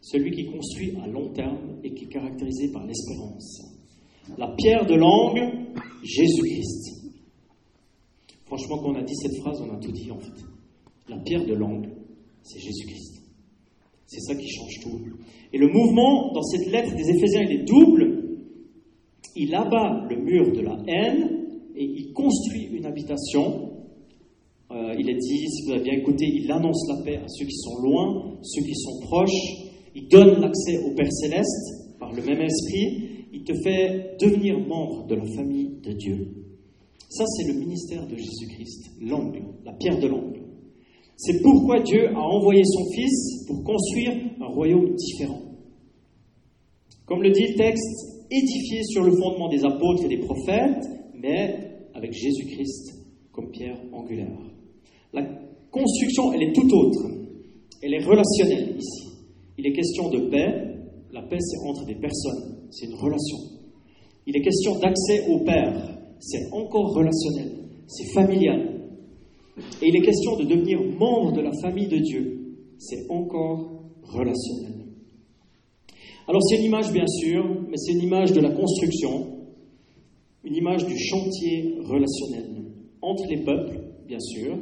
celui 0.00 0.30
qui 0.30 0.46
construit 0.46 0.96
à 1.02 1.08
long 1.08 1.32
terme 1.32 1.80
et 1.82 1.92
qui 1.92 2.04
est 2.04 2.08
caractérisé 2.08 2.70
par 2.72 2.86
l'espérance. 2.86 3.62
La 4.38 4.54
pierre 4.56 4.86
de 4.86 4.94
langue, 4.94 5.40
Jésus-Christ. 6.04 7.10
Franchement, 8.46 8.78
quand 8.78 8.90
on 8.90 8.94
a 8.94 9.02
dit 9.02 9.16
cette 9.16 9.36
phrase, 9.38 9.60
on 9.60 9.74
a 9.74 9.80
tout 9.80 9.90
dit 9.90 10.10
en 10.10 10.20
fait. 10.20 10.44
La 11.08 11.18
pierre 11.18 11.44
de 11.44 11.54
langue, 11.54 11.88
c'est 12.42 12.60
Jésus-Christ. 12.60 13.22
C'est 14.06 14.20
ça 14.20 14.36
qui 14.36 14.48
change 14.48 14.80
tout. 14.82 15.00
Et 15.52 15.58
le 15.58 15.66
mouvement 15.66 16.32
dans 16.32 16.42
cette 16.42 16.70
lettre 16.70 16.94
des 16.94 17.10
Éphésiens, 17.10 17.42
il 17.42 17.60
est 17.60 17.64
double. 17.64 18.38
Il 19.34 19.52
abat 19.54 20.06
le 20.08 20.16
mur 20.16 20.52
de 20.52 20.60
la 20.60 20.78
haine 20.86 21.41
et 21.76 21.84
il 21.84 22.12
construit 22.12 22.68
une 22.72 22.86
habitation. 22.86 23.70
Euh, 24.70 24.94
il 24.98 25.08
est 25.08 25.18
dit, 25.18 25.46
si 25.48 25.66
vous 25.66 25.72
avez 25.72 25.82
bien 25.82 25.98
écouté, 25.98 26.26
il 26.26 26.50
annonce 26.50 26.88
la 26.88 27.02
paix 27.04 27.16
à 27.16 27.28
ceux 27.28 27.46
qui 27.46 27.56
sont 27.56 27.80
loin, 27.82 28.38
ceux 28.42 28.62
qui 28.62 28.74
sont 28.74 29.00
proches. 29.00 29.70
Il 29.94 30.08
donne 30.08 30.40
l'accès 30.40 30.78
au 30.84 30.94
Père 30.94 31.12
céleste 31.12 31.98
par 31.98 32.12
le 32.12 32.22
même 32.22 32.40
esprit. 32.40 33.26
Il 33.32 33.44
te 33.44 33.52
fait 33.62 34.16
devenir 34.20 34.58
membre 34.60 35.06
de 35.06 35.14
la 35.16 35.24
famille 35.36 35.70
de 35.82 35.92
Dieu. 35.92 36.28
Ça, 37.08 37.24
c'est 37.26 37.52
le 37.52 37.58
ministère 37.58 38.06
de 38.06 38.16
Jésus-Christ, 38.16 38.90
l'angle, 39.02 39.42
la 39.64 39.72
pierre 39.74 39.98
de 39.98 40.06
l'angle. 40.06 40.40
C'est 41.16 41.42
pourquoi 41.42 41.80
Dieu 41.80 42.08
a 42.08 42.20
envoyé 42.20 42.62
son 42.64 42.84
Fils 42.94 43.46
pour 43.46 43.62
construire 43.62 44.12
un 44.40 44.46
royaume 44.46 44.94
différent. 44.94 45.42
Comme 47.06 47.22
le 47.22 47.30
dit 47.30 47.48
le 47.48 47.54
texte, 47.54 48.24
édifié 48.30 48.82
sur 48.84 49.04
le 49.04 49.12
fondement 49.12 49.48
des 49.48 49.64
apôtres 49.64 50.04
et 50.04 50.08
des 50.08 50.18
prophètes, 50.18 50.84
mais 51.22 51.78
avec 51.94 52.12
Jésus-Christ 52.12 52.98
comme 53.32 53.50
pierre 53.50 53.78
angulaire. 53.92 54.38
La 55.12 55.22
construction, 55.70 56.32
elle 56.32 56.42
est 56.42 56.52
tout 56.52 56.68
autre. 56.74 57.08
Elle 57.82 57.94
est 57.94 58.04
relationnelle 58.04 58.76
ici. 58.76 59.08
Il 59.56 59.66
est 59.66 59.72
question 59.72 60.10
de 60.10 60.28
paix. 60.28 60.76
La 61.12 61.22
paix, 61.22 61.38
c'est 61.40 61.68
entre 61.68 61.86
des 61.86 61.94
personnes. 61.94 62.68
C'est 62.70 62.86
une 62.86 62.94
relation. 62.94 63.38
Il 64.26 64.36
est 64.36 64.42
question 64.42 64.78
d'accès 64.78 65.28
au 65.28 65.40
Père. 65.40 65.98
C'est 66.20 66.52
encore 66.52 66.94
relationnel. 66.94 67.52
C'est 67.86 68.12
familial. 68.12 68.80
Et 69.82 69.88
il 69.88 69.96
est 69.96 70.02
question 70.02 70.36
de 70.36 70.44
devenir 70.44 70.80
membre 70.98 71.32
de 71.32 71.40
la 71.40 71.50
famille 71.60 71.88
de 71.88 71.98
Dieu. 71.98 72.56
C'est 72.78 73.04
encore 73.10 73.82
relationnel. 74.02 74.86
Alors 76.28 76.42
c'est 76.42 76.56
une 76.58 76.64
image 76.64 76.92
bien 76.92 77.06
sûr, 77.06 77.44
mais 77.68 77.76
c'est 77.76 77.92
une 77.92 78.02
image 78.02 78.32
de 78.32 78.40
la 78.40 78.50
construction, 78.50 79.41
une 80.52 80.58
image 80.58 80.84
du 80.84 80.98
chantier 80.98 81.76
relationnel 81.82 82.64
entre 83.00 83.24
les 83.30 83.42
peuples, 83.42 83.80
bien 84.06 84.20
sûr, 84.20 84.58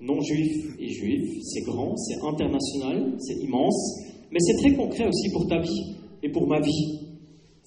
non 0.00 0.18
juifs 0.20 0.74
et 0.80 0.88
juifs. 0.88 1.38
C'est 1.42 1.60
grand, 1.60 1.94
c'est 1.96 2.16
international, 2.26 3.14
c'est 3.18 3.36
immense, 3.42 4.00
mais 4.32 4.38
c'est 4.40 4.56
très 4.56 4.74
concret 4.74 5.06
aussi 5.06 5.30
pour 5.32 5.46
ta 5.46 5.60
vie 5.60 5.96
et 6.22 6.30
pour 6.30 6.46
ma 6.46 6.60
vie. 6.60 6.98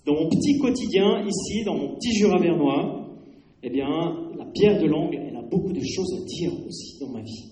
Dans 0.07 0.15
mon 0.15 0.27
petit 0.27 0.57
quotidien, 0.57 1.23
ici, 1.23 1.63
dans 1.65 1.75
mon 1.75 1.95
petit 1.95 2.13
Jura 2.13 2.39
vernois, 2.39 3.09
eh 3.61 3.69
bien, 3.69 3.87
la 4.35 4.45
pierre 4.45 4.81
de 4.81 4.87
langue, 4.87 5.13
elle 5.13 5.35
a 5.35 5.43
beaucoup 5.43 5.71
de 5.71 5.83
choses 5.83 6.15
à 6.19 6.25
dire 6.25 6.53
aussi 6.67 6.97
dans 6.99 7.11
ma 7.11 7.21
vie. 7.21 7.51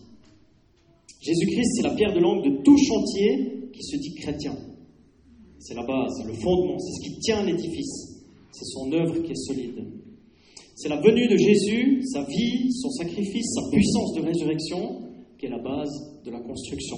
Jésus-Christ, 1.21 1.69
c'est 1.75 1.87
la 1.87 1.93
pierre 1.93 2.13
de 2.15 2.19
langue 2.19 2.43
de 2.43 2.63
tout 2.63 2.77
chantier 2.77 3.69
qui 3.71 3.83
se 3.83 3.97
dit 3.97 4.15
chrétien. 4.15 4.55
C'est 5.59 5.75
la 5.75 5.85
base, 5.85 6.13
le 6.25 6.33
fondement, 6.33 6.79
c'est 6.79 6.93
ce 6.93 7.09
qui 7.11 7.19
tient 7.19 7.43
l'édifice. 7.43 8.23
C'est 8.51 8.65
son 8.65 8.91
œuvre 8.93 9.19
qui 9.21 9.31
est 9.31 9.35
solide. 9.35 9.85
C'est 10.75 10.89
la 10.89 10.99
venue 10.99 11.29
de 11.29 11.37
Jésus, 11.37 12.01
sa 12.03 12.25
vie, 12.25 12.69
son 12.73 12.89
sacrifice, 12.89 13.45
sa 13.53 13.71
puissance 13.71 14.13
de 14.15 14.21
résurrection 14.23 15.03
qui 15.37 15.45
est 15.45 15.49
la 15.49 15.61
base 15.61 15.89
de 16.25 16.31
la 16.31 16.41
construction. 16.41 16.97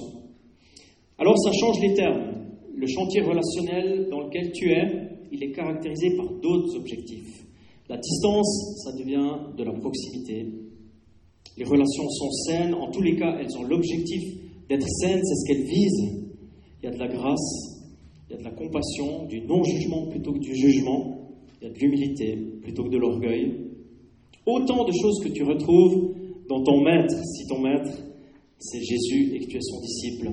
Alors 1.16 1.38
ça 1.38 1.52
change 1.52 1.80
les 1.80 1.94
termes. 1.94 2.44
Le 2.74 2.86
chantier 2.88 3.20
relationnel 3.20 4.08
dans 4.10 4.22
lequel 4.22 4.50
tu 4.50 4.72
es, 4.72 4.82
il 5.30 5.44
est 5.44 5.52
caractérisé 5.52 6.16
par 6.16 6.26
d'autres 6.42 6.74
objectifs. 6.74 7.46
La 7.88 7.98
distance, 7.98 8.82
ça 8.82 8.92
devient 8.98 9.56
de 9.56 9.62
la 9.62 9.72
proximité. 9.72 10.46
Les 11.56 11.64
relations 11.64 12.08
sont 12.08 12.30
saines, 12.32 12.74
en 12.74 12.90
tous 12.90 13.02
les 13.02 13.14
cas, 13.14 13.38
elles 13.40 13.56
ont 13.58 13.62
l'objectif 13.62 14.22
d'être 14.68 14.88
saines, 14.88 15.20
c'est 15.22 15.34
ce 15.34 15.46
qu'elles 15.46 15.66
visent. 15.66 16.26
Il 16.82 16.84
y 16.84 16.88
a 16.88 16.90
de 16.90 16.98
la 16.98 17.08
grâce, 17.08 17.80
il 18.28 18.32
y 18.32 18.34
a 18.34 18.38
de 18.38 18.44
la 18.44 18.50
compassion, 18.50 19.26
du 19.26 19.40
non-jugement 19.42 20.08
plutôt 20.08 20.32
que 20.32 20.40
du 20.40 20.56
jugement, 20.56 21.30
il 21.60 21.68
y 21.68 21.70
a 21.70 21.72
de 21.72 21.78
l'humilité 21.78 22.36
plutôt 22.60 22.82
que 22.82 22.90
de 22.90 22.98
l'orgueil. 22.98 23.67
Autant 24.48 24.86
de 24.86 24.92
choses 24.92 25.20
que 25.22 25.28
tu 25.28 25.44
retrouves 25.44 26.14
dans 26.48 26.62
ton 26.62 26.80
maître, 26.80 27.14
si 27.22 27.46
ton 27.48 27.60
maître, 27.60 27.92
c'est 28.58 28.80
Jésus 28.80 29.34
et 29.34 29.40
que 29.40 29.44
tu 29.44 29.56
es 29.58 29.60
son 29.60 29.78
disciple. 29.82 30.30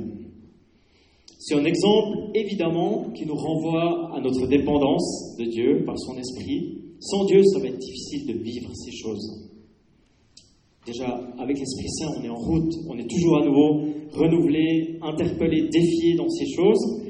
C'est 1.37 1.55
un 1.55 1.65
exemple, 1.65 2.31
évidemment, 2.33 3.11
qui 3.11 3.25
nous 3.25 3.35
renvoie 3.35 4.15
à 4.15 4.21
notre 4.21 4.47
dépendance 4.47 5.35
de 5.37 5.43
Dieu 5.43 5.83
par 5.85 5.99
son 5.99 6.17
esprit. 6.17 6.81
Sans 7.01 7.25
Dieu, 7.25 7.43
ça 7.43 7.59
va 7.59 7.67
être 7.67 7.77
difficile 7.77 8.25
de 8.27 8.41
vivre 8.41 8.71
ces 8.73 8.91
choses. 8.93 9.51
Déjà, 10.85 11.07
avec 11.37 11.59
l'Esprit 11.59 11.89
Saint, 11.89 12.11
on 12.17 12.23
est 12.23 12.29
en 12.29 12.35
route, 12.35 12.73
on 12.87 12.97
est 12.97 13.09
toujours 13.09 13.41
à 13.41 13.45
nouveau 13.45 13.81
renouvelé, 14.13 14.97
interpellé, 15.01 15.67
défié 15.69 16.15
dans 16.15 16.29
ces 16.29 16.45
choses. 16.55 17.01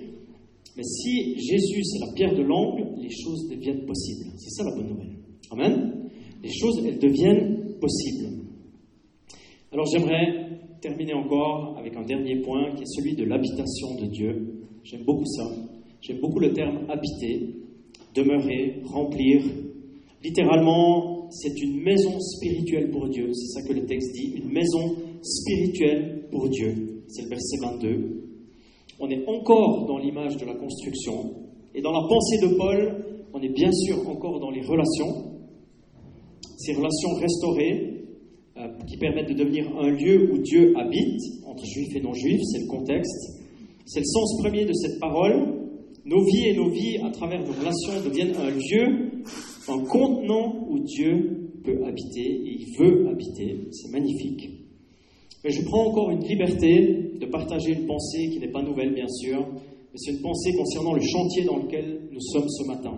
Mais 0.76 0.84
si 0.84 1.36
Jésus, 1.38 1.84
c'est 1.84 2.00
la 2.00 2.12
pierre 2.14 2.36
de 2.36 2.42
l'angle, 2.42 2.96
les 3.00 3.12
choses 3.12 3.48
deviennent 3.48 3.86
possibles. 3.86 4.32
C'est 4.38 4.50
ça 4.50 4.64
la 4.64 4.76
bonne 4.76 4.90
nouvelle. 4.90 5.16
Amen. 5.52 6.05
Les 6.46 6.54
choses, 6.54 6.80
elles 6.86 7.00
deviennent 7.00 7.74
possibles. 7.82 8.30
Alors 9.72 9.88
j'aimerais 9.88 10.60
terminer 10.80 11.16
encore 11.16 11.76
avec 11.76 11.96
un 11.98 12.04
dernier 12.04 12.40
point 12.42 12.76
qui 12.76 12.84
est 12.84 12.96
celui 12.96 13.16
de 13.16 13.24
l'habitation 13.24 13.96
de 14.00 14.06
Dieu. 14.06 14.68
J'aime 14.84 15.04
beaucoup 15.06 15.26
ça. 15.26 15.44
J'aime 16.02 16.20
beaucoup 16.20 16.38
le 16.38 16.54
terme 16.54 16.86
habiter, 16.88 17.50
demeurer, 18.14 18.80
remplir. 18.84 19.42
Littéralement, 20.24 21.28
c'est 21.32 21.60
une 21.64 21.82
maison 21.82 22.20
spirituelle 22.20 22.92
pour 22.92 23.10
Dieu. 23.10 23.28
C'est 23.34 23.60
ça 23.60 23.68
que 23.68 23.74
le 23.74 23.88
texte 23.88 24.14
dit. 24.14 24.36
Une 24.36 24.52
maison 24.52 24.98
spirituelle 25.24 26.28
pour 26.30 26.48
Dieu. 26.50 27.02
C'est 27.08 27.24
le 27.24 27.30
verset 27.30 27.58
22. 27.60 28.22
On 29.00 29.10
est 29.10 29.28
encore 29.28 29.88
dans 29.88 29.98
l'image 29.98 30.38
de 30.38 30.46
la 30.46 30.54
construction. 30.54 31.34
Et 31.74 31.82
dans 31.82 31.92
la 31.92 32.08
pensée 32.08 32.38
de 32.38 32.56
Paul, 32.56 33.04
on 33.34 33.42
est 33.42 33.50
bien 33.50 33.72
sûr 33.72 34.08
encore 34.08 34.40
dans 34.40 34.52
les 34.52 34.62
relations. 34.62 35.35
Ces 36.58 36.74
relations 36.74 37.14
restaurées 37.20 37.96
euh, 38.58 38.68
qui 38.88 38.98
permettent 38.98 39.30
de 39.30 39.34
devenir 39.34 39.66
un 39.78 39.90
lieu 39.90 40.32
où 40.32 40.38
Dieu 40.38 40.74
habite, 40.78 41.22
entre 41.46 41.66
juifs 41.66 41.96
et 41.96 42.02
non-juifs, 42.02 42.42
c'est 42.52 42.62
le 42.62 42.68
contexte. 42.68 43.42
C'est 43.86 44.00
le 44.00 44.06
sens 44.06 44.42
premier 44.42 44.66
de 44.66 44.74
cette 44.74 45.00
parole. 45.00 45.62
Nos 46.06 46.24
vies 46.24 46.48
et 46.48 46.56
nos 46.56 46.70
vies, 46.70 46.98
à 47.04 47.10
travers 47.10 47.40
nos 47.40 47.52
relations, 47.52 47.94
deviennent 48.04 48.36
un 48.36 48.50
lieu, 48.50 49.12
un 49.68 49.84
contenant 49.86 50.68
où 50.70 50.80
Dieu 50.80 51.52
peut 51.64 51.84
habiter 51.86 52.22
et 52.22 52.58
il 52.60 52.68
veut 52.80 53.10
habiter. 53.10 53.68
C'est 53.72 53.92
magnifique. 53.92 54.50
Mais 55.44 55.52
je 55.52 55.64
prends 55.64 55.88
encore 55.88 56.12
une 56.12 56.24
liberté 56.24 57.12
de 57.20 57.26
partager 57.26 57.74
une 57.74 57.86
pensée 57.86 58.30
qui 58.30 58.40
n'est 58.40 58.52
pas 58.52 58.64
nouvelle, 58.64 58.94
bien 58.94 59.08
sûr, 59.08 59.46
mais 59.52 59.98
c'est 59.98 60.12
une 60.12 60.22
pensée 60.22 60.54
concernant 60.54 60.94
le 60.94 61.02
chantier 61.02 61.44
dans 61.44 61.58
lequel 61.58 62.08
nous 62.12 62.22
sommes 62.22 62.50
ce 62.50 62.68
matin. 62.68 62.94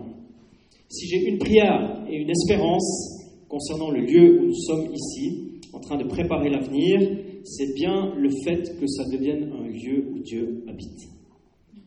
Si 0.88 1.06
j'ai 1.08 1.28
une 1.28 1.38
prière 1.38 2.04
et 2.08 2.16
une 2.16 2.30
espérance 2.30 3.17
concernant 3.48 3.90
le 3.90 4.00
lieu 4.00 4.40
où 4.40 4.46
nous 4.46 4.54
sommes 4.54 4.92
ici, 4.92 5.60
en 5.72 5.80
train 5.80 5.96
de 5.96 6.04
préparer 6.04 6.50
l'avenir, 6.50 7.00
c'est 7.44 7.74
bien 7.74 8.14
le 8.16 8.30
fait 8.44 8.78
que 8.78 8.86
ça 8.86 9.04
devienne 9.10 9.52
un 9.52 9.66
lieu 9.68 10.06
où 10.12 10.18
Dieu 10.20 10.64
habite. 10.68 11.00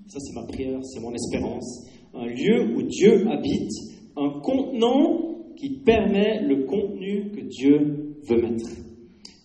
ça 0.08 0.20
c'est 0.20 0.34
ma 0.34 0.46
prière, 0.46 0.80
c'est 0.84 1.00
mon 1.00 1.14
espérance, 1.14 1.88
un 2.14 2.26
lieu 2.26 2.76
où 2.76 2.82
Dieu 2.84 3.28
habite, 3.30 3.72
un 4.18 4.40
contenant 4.42 5.32
qui 5.56 5.70
permet 5.86 6.42
le 6.42 6.66
contenu 6.66 7.32
que 7.32 7.42
Dieu 7.42 8.16
veut 8.28 8.42
mettre. 8.42 8.70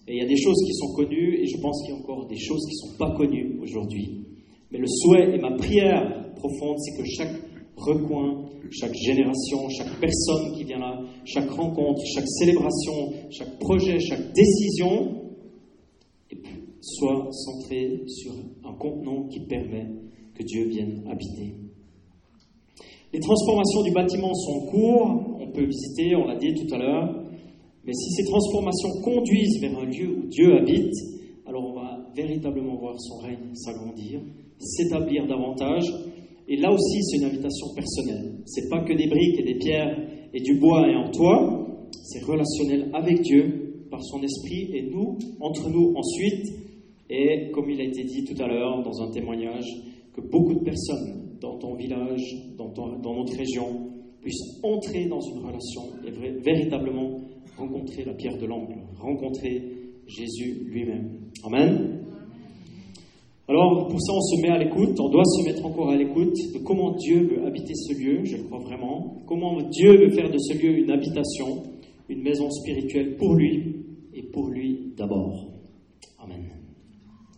Et 0.08 0.14
il 0.14 0.18
y 0.18 0.22
a 0.22 0.26
des 0.26 0.36
choses 0.36 0.62
qui 0.64 0.72
sont 0.74 0.94
connues 0.94 1.40
et 1.40 1.46
je 1.46 1.60
pense 1.60 1.82
qu'il 1.82 1.94
y 1.94 1.96
a 1.96 2.00
encore 2.00 2.26
des 2.26 2.38
choses 2.38 2.64
qui 2.66 2.74
ne 2.74 2.90
sont 2.90 2.98
pas 2.98 3.10
connues 3.16 3.58
aujourd'hui. 3.60 4.24
Mais 4.70 4.78
le 4.78 4.86
souhait 4.86 5.34
et 5.34 5.38
ma 5.38 5.52
prière 5.56 6.32
profonde, 6.36 6.76
c'est 6.78 6.96
que 6.96 7.08
chaque 7.08 7.45
recoin, 7.76 8.44
chaque 8.70 8.94
génération, 8.94 9.68
chaque 9.68 10.00
personne 10.00 10.52
qui 10.56 10.64
vient 10.64 10.78
là, 10.78 10.98
chaque 11.24 11.50
rencontre, 11.50 12.00
chaque 12.14 12.28
célébration, 12.28 13.12
chaque 13.30 13.58
projet, 13.58 13.98
chaque 14.00 14.32
décision 14.32 15.22
soit 16.80 17.28
centré 17.32 18.02
sur 18.06 18.32
un 18.64 18.74
contenant 18.74 19.26
qui 19.28 19.40
permet 19.40 19.86
que 20.34 20.44
Dieu 20.44 20.68
vienne 20.68 21.04
habiter. 21.10 21.54
Les 23.12 23.20
transformations 23.20 23.82
du 23.82 23.92
bâtiment 23.92 24.32
sont 24.34 24.52
en 24.52 24.66
cours, 24.66 25.38
on 25.40 25.50
peut 25.50 25.64
visiter, 25.64 26.14
on 26.16 26.26
l'a 26.26 26.36
dit 26.36 26.54
tout 26.54 26.74
à 26.74 26.78
l'heure, 26.78 27.24
mais 27.84 27.92
si 27.92 28.10
ces 28.10 28.24
transformations 28.24 28.90
conduisent 29.02 29.60
vers 29.60 29.78
un 29.78 29.84
lieu 29.84 30.18
où 30.18 30.26
Dieu 30.26 30.56
habite, 30.56 30.92
alors 31.46 31.70
on 31.70 31.72
va 31.72 32.06
véritablement 32.14 32.76
voir 32.76 32.94
son 32.98 33.18
règne 33.18 33.54
s'agrandir, 33.54 34.20
s'établir 34.58 35.26
davantage. 35.26 35.84
Et 36.48 36.56
là 36.56 36.72
aussi, 36.72 37.02
c'est 37.02 37.18
une 37.18 37.24
invitation 37.24 37.66
personnelle. 37.74 38.38
C'est 38.46 38.68
pas 38.68 38.84
que 38.84 38.92
des 38.92 39.06
briques 39.06 39.40
et 39.40 39.44
des 39.44 39.58
pierres 39.58 39.96
et 40.32 40.40
du 40.40 40.58
bois 40.58 40.88
et 40.88 40.94
en 40.94 41.10
toi, 41.10 41.66
c'est 42.04 42.22
relationnel 42.24 42.90
avec 42.94 43.20
Dieu 43.22 43.86
par 43.90 44.02
son 44.04 44.22
esprit 44.22 44.70
et 44.74 44.82
nous, 44.82 45.18
entre 45.40 45.68
nous 45.70 45.94
ensuite. 45.96 46.46
Et 47.10 47.50
comme 47.52 47.70
il 47.70 47.80
a 47.80 47.84
été 47.84 48.04
dit 48.04 48.24
tout 48.24 48.40
à 48.42 48.46
l'heure 48.46 48.82
dans 48.82 49.02
un 49.02 49.10
témoignage, 49.10 49.66
que 50.14 50.20
beaucoup 50.20 50.54
de 50.54 50.64
personnes 50.64 51.36
dans 51.40 51.58
ton 51.58 51.74
village, 51.74 52.22
dans, 52.56 52.68
dans 52.68 53.14
notre 53.14 53.36
région, 53.36 53.90
puissent 54.20 54.60
entrer 54.62 55.06
dans 55.06 55.20
une 55.20 55.38
relation 55.38 55.82
et 56.06 56.10
véritablement 56.40 57.20
rencontrer 57.56 58.04
la 58.04 58.14
pierre 58.14 58.36
de 58.38 58.46
l'angle, 58.46 58.74
rencontrer 58.98 59.62
Jésus 60.06 60.64
lui-même. 60.68 61.30
Amen. 61.44 62.05
Alors, 63.48 63.86
pour 63.86 64.00
ça, 64.00 64.12
on 64.12 64.20
se 64.20 64.42
met 64.42 64.48
à 64.48 64.58
l'écoute, 64.58 64.98
on 64.98 65.08
doit 65.08 65.24
se 65.24 65.44
mettre 65.44 65.64
encore 65.64 65.90
à 65.90 65.96
l'écoute 65.96 66.34
de 66.52 66.58
comment 66.64 66.96
Dieu 66.96 67.28
veut 67.28 67.46
habiter 67.46 67.74
ce 67.74 67.94
lieu, 67.94 68.24
je 68.24 68.38
le 68.38 68.42
crois 68.42 68.58
vraiment, 68.58 69.18
comment 69.26 69.56
Dieu 69.70 69.96
veut 69.98 70.10
faire 70.10 70.30
de 70.30 70.38
ce 70.38 70.54
lieu 70.54 70.78
une 70.78 70.90
habitation, 70.90 71.62
une 72.08 72.22
maison 72.22 72.50
spirituelle 72.50 73.16
pour 73.16 73.34
lui 73.34 73.84
et 74.14 74.22
pour 74.24 74.48
lui 74.48 74.92
d'abord. 74.96 75.46
Amen. 76.18 76.65